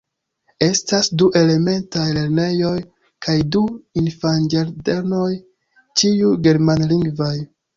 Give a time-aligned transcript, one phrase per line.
[0.67, 2.73] Estas du elementaj lernejoj
[3.27, 3.63] kaj du
[4.05, 5.31] infanĝardenoj,
[6.03, 7.35] ĉiuj germanlingvaj.